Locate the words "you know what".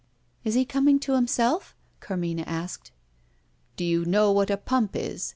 3.85-4.49